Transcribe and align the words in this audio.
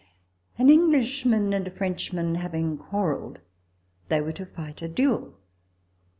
An 0.57 0.71
Englishman 0.71 1.53
and 1.53 1.67
a 1.67 1.69
Frenchman 1.69 2.33
having 2.33 2.75
quar 2.75 3.11
relled, 3.13 3.37
they 4.07 4.19
were 4.19 4.31
to 4.31 4.47
fight 4.47 4.81
a 4.81 4.87
duel. 4.87 5.37